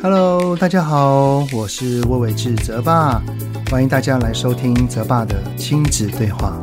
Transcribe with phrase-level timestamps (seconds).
[0.00, 3.20] Hello，大家好，我是魏玮志泽爸，
[3.68, 6.56] 欢迎大家来收听泽爸的亲子对话。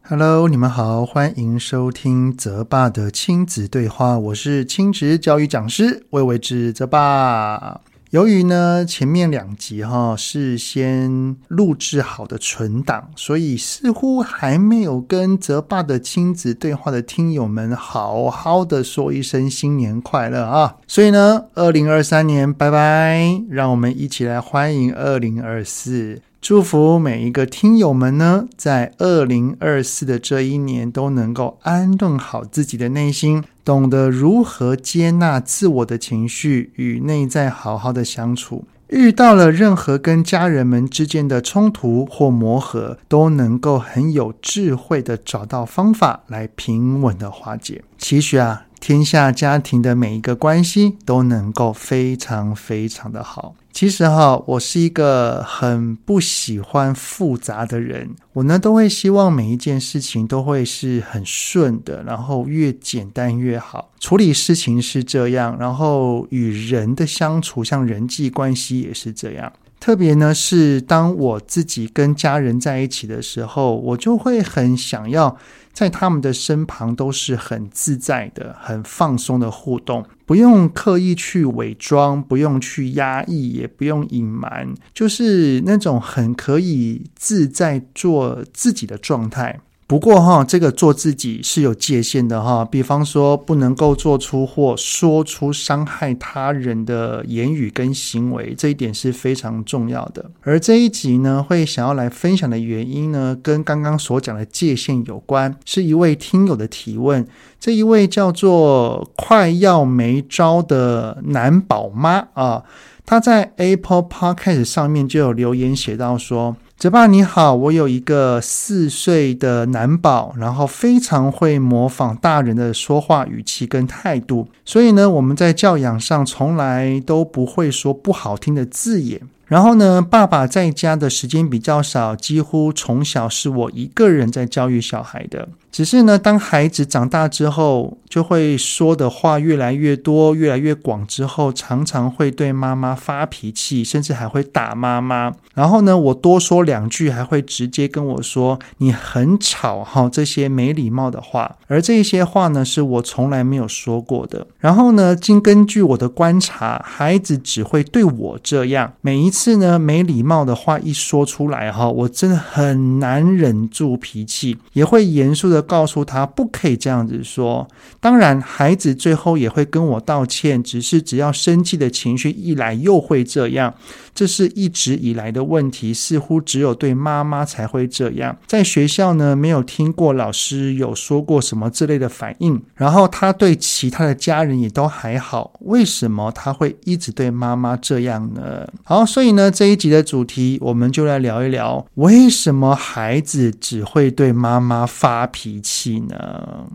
[0.00, 7.82] Hello，你们好，欢迎收听泽爸的亲子对话，我是亲职教育讲师魏玮志泽爸。
[8.12, 20.76] 由于呢，前面两集哈是先录制好的存档，所以似乎还没有跟泽爸的亲子对话的听友们好好的说一声新年快乐啊！
[20.86, 26.20] 所以呢，二零二三年拜拜，让我们一起来欢迎二零二四。
[26.42, 38.64] 祝福每一个听友们呢，在二零二四的这一年都能够安顿好自己的内心，懂得如何接纳自我的情绪与内在好好的相处。
[38.88, 47.84] 遇到了任何跟家人们之间的冲突或磨合，都能够很有智慧的找到方法来平稳的化解。
[47.96, 53.54] 期许啊，天下家庭的每一个关系都能够非常非常的好。
[53.72, 63.88] 其实哈，我是一个很不喜欢复杂的人，我呢都会希望每一件事情都会是很顺的，然后越简单越好。
[64.00, 69.52] 处理事情是这样，然后与人的相处，像人际关系也是这样。
[69.82, 75.36] 特别呢是当我自己跟家人在一起的时候，我就会很想要
[75.72, 80.06] 在他们的身旁都是很自在的、很放松的互动。
[80.24, 89.58] 不用刻意去伪装，不用去压抑，也不用隐瞒，就是那种很可以自在做自己的状态。
[89.92, 100.30] 不过哈，这个做自己是有界限的哈，比方说不能够做出或说出伤害他人的言语跟行为，这一点是非常重要的。
[100.40, 107.28] 而这一集呢，会想要来分享的原因呢，跟刚刚所讲的界限有关，是一位听友的提问。
[107.60, 112.62] 这一位叫做快要没招的男宝妈啊，
[113.04, 116.56] 他在 Apple Podcast 上面就有留言写到说。
[116.82, 129.20] 泽爸你好，我有一个四岁的男宝，然后非常会模仿大人的说话语气跟态度，所以呢，我们在教养上从来都不会说不好听的字眼。
[129.46, 135.50] 然后呢，爸爸在家的时间比较少，几乎从小是我一个人在教育小孩的。
[135.72, 145.32] 只是呢，当孩子长大之后，就会说的话越来越多、越来越广之后，常常会对妈妈发脾气，甚至还会打妈妈。
[145.54, 151.56] 然后呢，我多说两句，还会直接跟我说：“你很吵哈！”这些没礼貌的话。
[151.68, 154.46] 而这些话呢，是我从来没有说过的。
[154.58, 158.92] 然后呢，经根据我的观察，孩子只会对我这样。
[159.00, 165.61] 每一次呢，没礼貌的话一说出来哈，我真的很难忍住脾气，也会严肃的。
[165.62, 167.66] 告诉他不可以这样子说。
[168.00, 173.74] 当然，孩子最后也会跟我道歉，只是只要生气的情绪一来，又会这样。
[174.14, 178.36] 这是一直以来的问题，似乎只有对妈妈才会这样。
[178.46, 182.60] 在学校呢，没有听过老师有说过什么之类的反应。
[182.74, 188.68] 然后他对其他的家人也都还好，为什么他会一直对妈妈这样呢？
[188.82, 196.68] 好，所以呢，这一集的主题，我们就来聊一聊，为什么孩子只会对妈妈发脾气呢？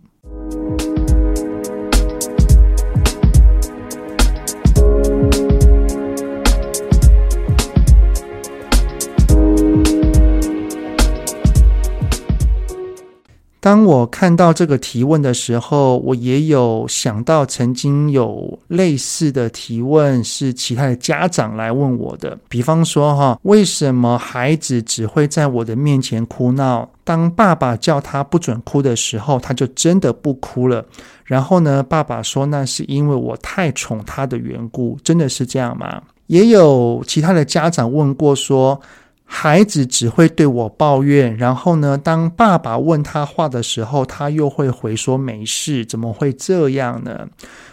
[13.68, 22.40] 当我看到这个提问的时候，我也有想到曾经有类似的提问是其他的家长来问我的。
[22.48, 26.90] 比方说，哈，为什么孩子只会在我的面前哭闹？
[27.04, 30.86] 当爸爸叫他不准哭的时候，他就真的不哭了。
[31.26, 36.02] 然后呢，爸爸说那是因为我太宠他的缘故，真的是这样吗？
[36.28, 38.80] 也有其他的家长问过说。
[39.30, 47.28] 孩子只会对我抱怨，然后呢，当爸爸问他话的时候，他又会回说没事，怎么会这样呢？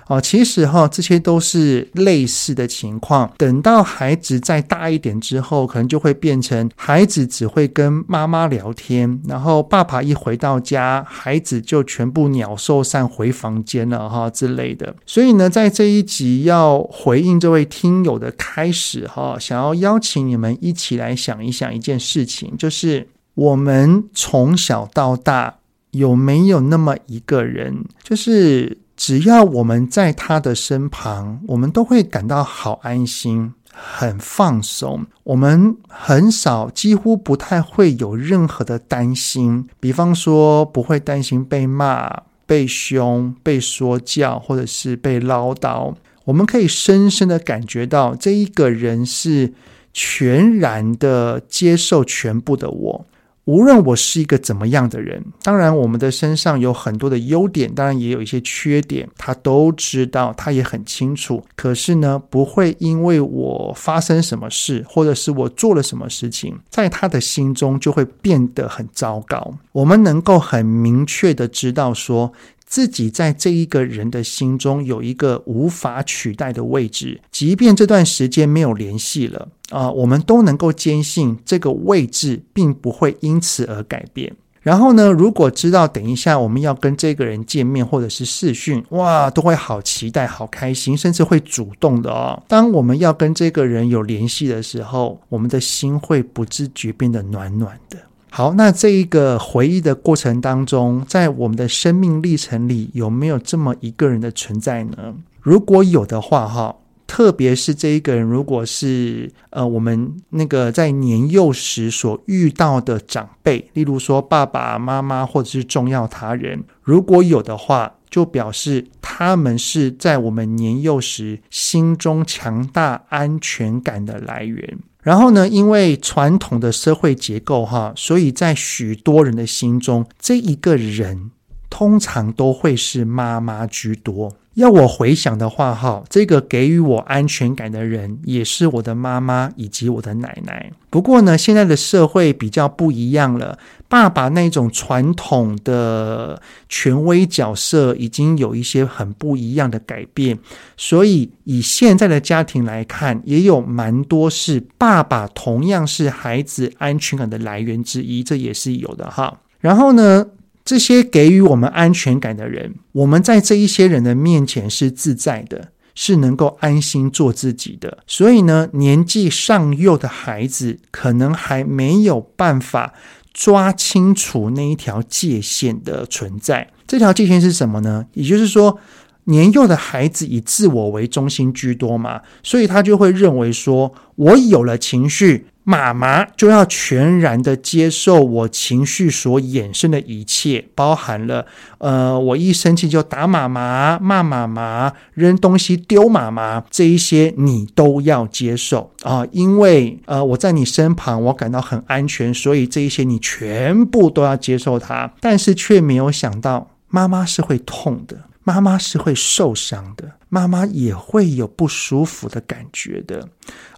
[0.06, 3.32] 哦，其实哈，这些都是类似的情况。
[3.38, 14.94] 等到孩子再大一点之后，可能就会变成孩子只会跟妈妈聊天，然后爸爸一回到家，孩子就全部鸟兽散回房间了哈之类的。
[15.06, 25.56] 所以呢，在这一集要回应这位听友的开始哈，想要邀请你们一起来想一想一件事情，就是我们从小到大
[25.92, 28.83] 有没有那么一个人，就是。
[29.06, 39.68] 只要我们在他的身旁，我们都会感到好安心、很放松，我们很少，几乎不太会有任何的担心。
[39.78, 45.92] 比方说，不会担心被骂、被凶、被说教，或者是被唠叨。
[46.24, 49.52] 我们可以深深的感觉到，这一个人是
[49.92, 53.06] 全然的接受全部的我。
[53.46, 61.44] 无论我是一个怎么样的人，当然我们的身上有很多的优点，当然也有一些缺点，他都知道，他也很清楚。
[61.55, 69.52] 可是呢，不会因为我发生什么事，或者是我做了什么事情，在他的心中就会变得很糟糕。
[69.73, 72.32] 我们能够很明确的知道说，
[72.75, 84.35] 自己在这一个人的心中有一个无法取代的位置，即便这段时间没有联系了啊，我们都能够坚信这个位置并不会因此而改变。
[84.61, 92.43] 然后呢，如果知道等一下我们要跟这个人见面或者是视讯，哇，都会好期待、好开心，甚至会主动的哦。
[92.49, 97.99] 当我们要跟这个人有联系的时候，我们的心会不自觉变得暖暖的。
[98.36, 105.14] 好，那这一个回忆的过程当中，在我们的生命历程里，有没有这么一个人的存在呢？
[105.40, 106.75] 如果有的话，哈，
[107.06, 124.80] 特别是这一个人，如果是呃，我们那个在年幼时所遇到的长辈，例如说爸爸妈妈或者是重要他人，如果有的话，就表示他们是在我们年幼时心中强大安全感的来源。
[125.04, 131.30] 然后呢，因为传统的社会结构哈，所以在许多人的心中，这一个人
[131.75, 134.32] 通常都会是妈妈居多。
[134.55, 140.71] 要我回想的话，哈，这个给予我安全感的人也是我的妈妈以及我的奶奶。
[140.88, 150.38] 不过呢，现在的社会比较不一样了，爸爸那种传统的权威角色已经有一些很不一样的改变，
[150.76, 159.41] 所以以现在的家庭来看，也有蛮多是爸爸同样是孩子安全感的来源之一，这也是有的哈。
[159.59, 160.25] 然后呢，
[160.64, 167.99] 这些给予我们安全感的人，我们在这一些人的面前是自在的，是能够安心做自己的。
[168.06, 172.94] 所以呢，年纪尚幼的孩子可能还没有办法
[173.34, 176.70] 抓清楚那一条界限的存在。
[176.87, 178.06] 这条界限是什么呢？
[178.14, 178.78] 也就是说，
[179.25, 185.49] 年幼的孩子以自我为中心居多嘛，所以他就会认为说，我有了情绪。
[185.64, 191.46] 妈妈就要全然的接受我情绪所衍生的一切，包含了
[191.78, 208.16] 呃，我一生气就打妈妈、骂妈妈、扔东西丢妈妈，这一些你都要接受啊，因为呃，我在你身旁，我感到很安全，所以这一些你全部都要接受它，但是却没有想到，妈妈是会痛的。
[208.46, 213.28] 妈妈是会受伤的，妈妈也会有不舒服的感觉的，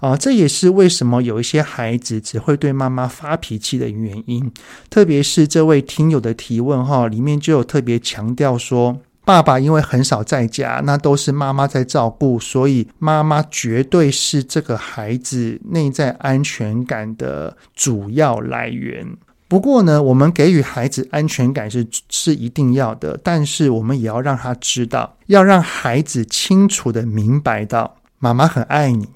[0.01, 4.51] 啊，这也是为什么有一些孩子只会对妈妈发脾气的原因。
[4.89, 19.07] 特别是这位听友的提问哈，里面就有特别强调说，爸爸因为很少在家，那都是妈妈在照顾，所以妈妈绝对是这个孩子内在安全感的主要来源。
[19.49, 29.09] 不过呢，我们给予孩子安全感是是一定要的，但是我们也要让他知道，要让孩子清楚的明白到，妈妈很爱你，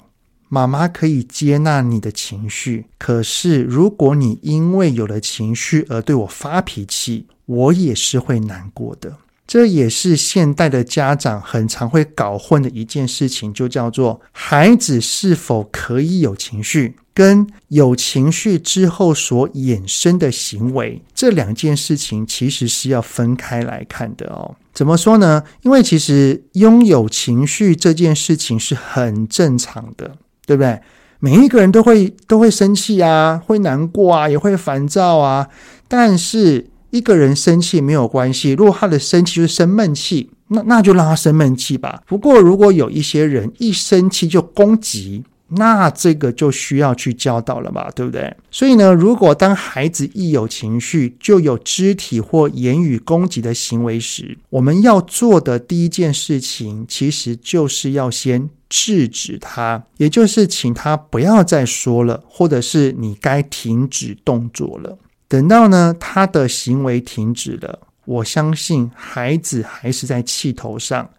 [0.47, 2.85] 妈妈可以接纳你的情绪。
[2.97, 9.17] 可是，如果你因为有了情绪而对我发脾气，我也是会难过的。
[9.47, 24.55] 这也是现代的家长很常会搞混的一件事情，就叫做孩子是否可以有情绪，跟有情绪之后所衍生的行为，这两件事情其实是要分开来看的哦。
[24.73, 25.43] 怎么说呢？
[25.63, 30.79] 因为其实拥有情绪这件事情是很正常的，对不对？
[31.19, 35.49] 每一个人都会都会生气啊，会难过啊，也会烦躁啊，
[35.89, 36.70] 但是。
[36.91, 42.03] 一个人生气没有关系，如果他的生气就是生闷气，那那就让他生闷气吧。
[42.05, 48.33] 不过，如果有一些人一生气就攻击，那这个就需要去教导了吧，对不对？
[48.49, 64.97] 所以呢，如果当孩子一有情绪就有肢体或言语攻击的行为时，我们要做的第一件事情，其实就是要先制止他，也就是请他不要再说了，或者是你该停止动作了。
[65.31, 71.09] 等到呢，他的行为停止了，我相信孩子还是在气头上，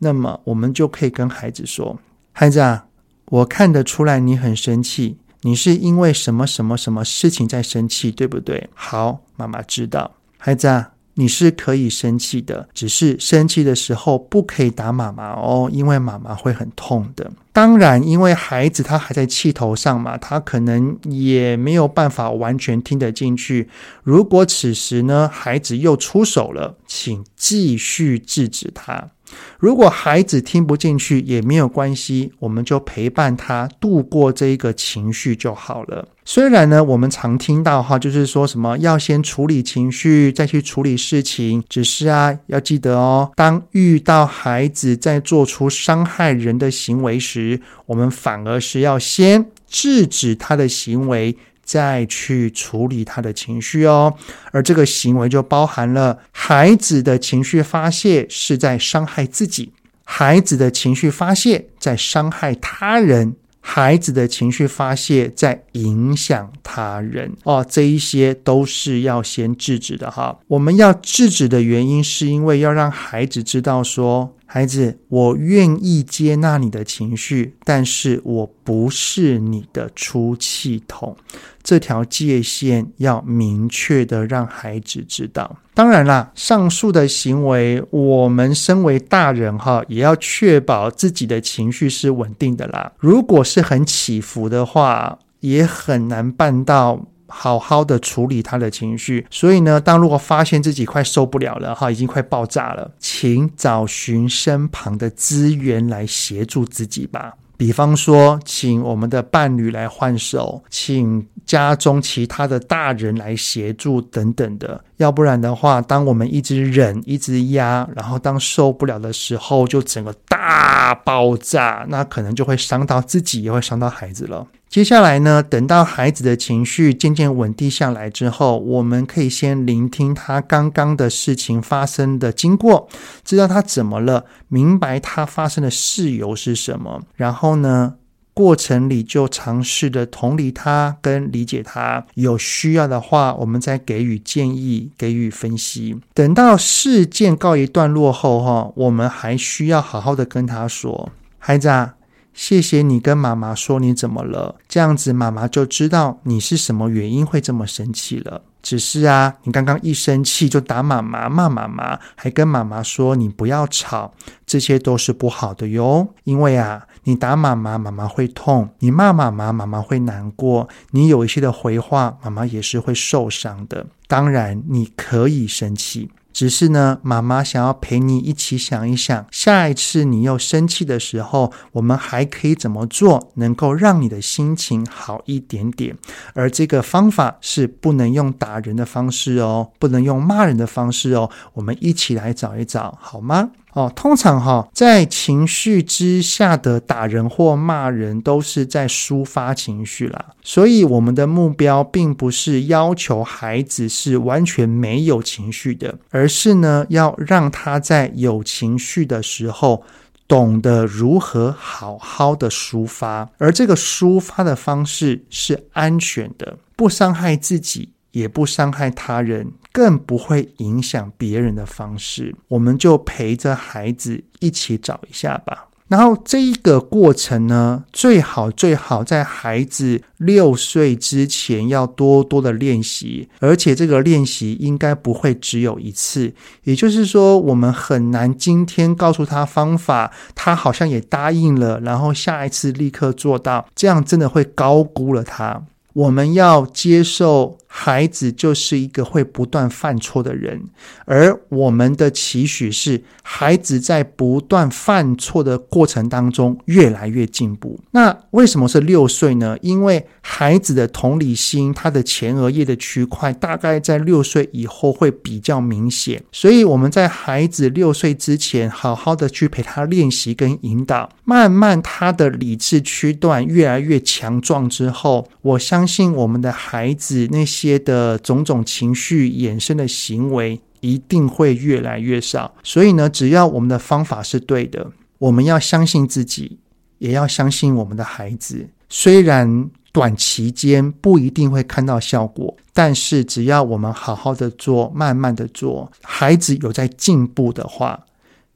[0.00, 1.98] 那么我们就可以跟孩子说
[2.32, 2.84] ：“孩子啊，
[3.24, 10.16] 我看得出来你很生气，你是因为什么什么什么事情在生气，对不对？”好，妈妈知道。
[10.36, 17.30] 孩子啊，你是可以生气的，只是生气的时候不可以打妈妈哦，因为妈妈会很痛的。
[17.52, 23.68] 当然，因为孩子他还在气头上嘛，他可能也没有办法完全听得进去。
[24.02, 29.10] 如果此时呢，孩子又出手了，请继续制止他。
[29.58, 36.08] 如果孩子听不进去也没有关系，我们就陪伴他度过这一个情绪就好了。
[36.24, 41.62] 虽然呢，我们常听到哈，就是说什么要先处理情绪，再去处理事情。
[41.68, 51.36] 只是啊，要记得哦，当遇到孩子在做出伤害人的行为时，我们反而是要先制止他的行为。
[51.62, 54.14] 再去处理他的情绪哦，
[54.50, 59.72] 而这个行为就包含了孩子的情绪发泄是在伤害自己，
[60.04, 70.38] 孩子的情绪发泄在伤害他人，孩子的情绪发泄在影响他人哦，这一些都是要先制止的哈。
[70.48, 74.34] 我们要制止的原因是因为要让孩子知道说。
[74.54, 81.16] 孩子，我愿意接纳你的情绪，但是我不是你的出气筒。
[81.62, 85.56] 这条界限要明确的让孩子知道。
[85.72, 92.92] 当然啦，上述的行为，我们身为大人哈，也要确保自己的情绪是稳定的啦。
[92.98, 97.06] 如果是很起伏的话，也很难办到。
[97.34, 107.32] 好好的处理他的情绪，所以呢，当如果发现自己快受不了了哈，已经快爆炸了，请找寻身旁的资源来协助自己吧。
[107.56, 114.82] 比方说，请我们的伴侣来换手，请家中其他的大人来协助等等的。
[114.96, 124.46] 要不然的话，当我们一直忍、一直压，然后当受不了的时候，就整个大爆炸，那可能就会伤到自己，也会伤到孩子了。
[124.72, 132.88] 接下来呢，等到孩子的情绪渐渐稳定下来之后，我们可以先聆听他刚刚的事情发生的经过，
[133.22, 137.02] 知道他怎么了，明白他发生的事由是什么。
[137.16, 137.96] 然后呢，
[138.32, 146.00] 过程里就尝试的同理他跟理解他，有需要的话，我们再给予建议，给予分析。
[146.14, 151.96] 等到事件告一段落后，哈，我们还需要好好的跟他说，孩子啊。
[152.34, 158.42] 谢谢你跟妈妈说你怎么了，这样子妈妈就知道你是什么原因会这么生气了。
[158.62, 164.14] 只是啊，你刚刚一生气就打妈妈、骂妈妈，还跟妈妈说你不要吵，
[164.46, 166.14] 这些都是不好的哟。
[166.22, 173.84] 因为啊，你打妈妈，妈妈会痛；你骂妈妈，妈妈会难过；你有一些的回话，妈妈也是会受伤的。
[174.06, 176.10] 当然，你可以生气。
[176.32, 185.96] 只是呢，妈妈想要陪你一起想一想，下一次你又生气的时候，我们还可以怎么做，能够让你的心情好一点点。
[186.34, 193.50] 而这个方法是不能用打人的方式哦，不能用骂人的方式哦，我们一起来找一找，好吗？
[193.72, 200.26] 哦，通常哈，在情绪之下的打人或骂人，都是在抒发情绪啦。
[200.42, 209.82] 所以，我们的目标并不是要求孩子是完全没有情绪的，而是呢，要让他在有情绪的时候，
[210.28, 217.92] 懂得如何好好的抒发，而这个抒发的方式是安全的，不伤害自己。
[218.12, 225.68] 也不伤害他人，更不会影响别人的方式，我们就陪着孩子一起找一下吧。
[225.88, 236.32] 然后这一个过程呢，最好最好在孩子六岁之前要多多的练习，而且这个练习应该不会只有一次。
[236.64, 245.62] 也就是说，我们很难今天告诉他方法，他好像也答应了，然后下一次立刻做到，这样真的会高估了他。
[245.92, 247.58] 我们要接受。
[247.74, 250.62] 孩子就是一个会不断犯错的人，
[251.06, 257.80] 而我们的期许是，孩子在不断犯错的过程当中越来越进步。
[257.92, 259.56] 那为什么是六岁呢？
[259.62, 277.61] 因为孩子的同理心，他的前额叶的区块大概在六岁以后会比较明显，所以我们在孩子六岁之前，好好的去陪他练习跟引导，慢慢他的理智区段越来越强壮之后，我相信我们的孩子那些。
[277.62, 286.58] 些的种种情绪衍生的行为一定会越来越少，所以呢，只要我们的方法是对的，我们要相信自己，
[286.98, 288.68] 也要相信我们的孩子。
[288.88, 298.04] 虽然短期间不一定会看到效果，但是只要我们好好的做，慢慢的做，孩子有在进步的话，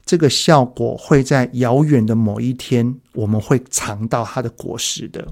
[0.05, 5.25] 这个效果会在遥远的某一天，我们会尝到它的果实的。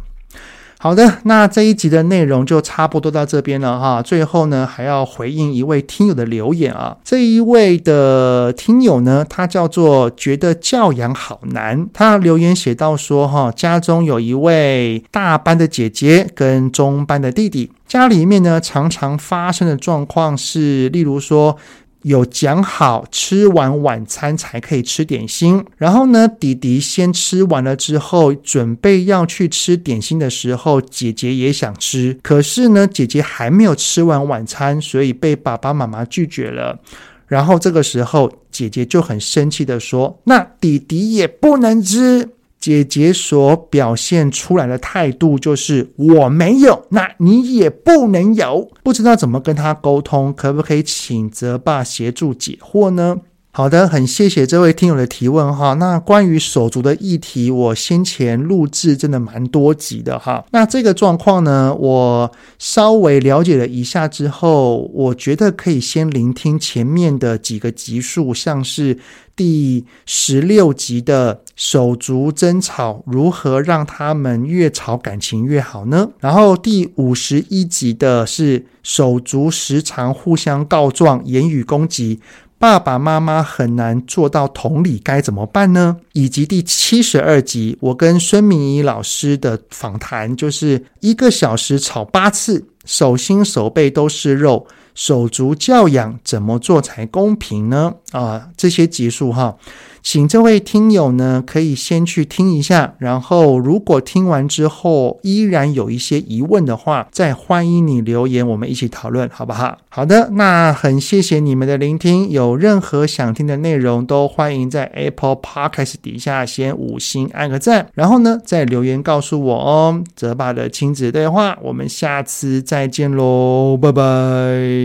[0.77, 4.01] 好的，那这一集的内容就差不多到这边了哈。
[4.01, 6.97] 最后呢，还要回应一位听友的留言啊。
[7.03, 11.87] 这一位的听友呢，他叫做觉得教养好难。
[11.91, 21.57] 他留言写到说哈，家中有一位大班的姐姐跟中班的弟弟，家里面呢常常发生的状况是，例如说。
[22.05, 36.79] 有讲好吃完晚餐才可以吃点心，然后呢，弟弟先吃完了之后，准备要去吃点心的时候，姐姐也想吃，可是呢，姐姐还没有吃完晚餐，所以被爸爸妈妈拒绝了。
[37.27, 42.29] 然后这个时候，姐姐就很生气的说：“那弟弟也不能吃。”
[42.65, 48.71] 姐姐所表现出来的态度就是我没有，那你也不能有。
[48.81, 53.17] 不知道怎么跟她沟通，可不可以请泽爸协助解惑呢？
[53.57, 55.75] 好的，很谢谢这位听友的提问哈。
[55.75, 60.43] 那关于手足的议题，我先前录制真的蛮多集的哈。
[60.51, 68.97] 那这个状况呢，我稍微了解了一下之后，我觉得可以先聆听前面的几个集数，像是
[69.37, 76.09] 第十六集的手足争吵，如何让他们越吵感情越好呢？
[76.19, 82.19] 然后第五十一集的是手足时常互相告状、言语攻击。
[82.65, 85.97] 爸爸妈妈很难做到同理，该怎么办呢？
[86.13, 94.65] 以及第七十二集，我跟孙明仪老师的访谈，就是一个小时炒八次，手心手背都是肉，
[94.95, 97.93] 手足教养怎么做才公平呢？
[98.11, 99.57] 啊，这些集数哈。
[100.01, 109.79] 请这位听友呢，可以先去听一下，然后如果听完之后依然有一些疑问的话，再欢迎你留言，我们一起讨论，好不好？
[109.89, 120.03] 好的，那很谢谢你们的聆听，有任何想听的内容，都欢迎在 Apple Podcast 底下先五星按个赞，然后呢，再留言告诉我哦。
[120.15, 124.84] 泽爸的亲子对话，我们下次再见喽，拜拜。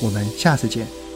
[0.00, 1.07] 我们下次见。